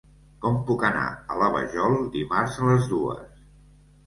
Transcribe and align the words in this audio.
Com 0.45 0.55
puc 0.69 0.85
anar 0.87 1.03
a 1.33 1.37
la 1.41 1.49
Vajol 1.57 1.93
dimarts 2.17 2.57
a 2.65 2.71
les 2.71 2.89
dues? 2.97 3.45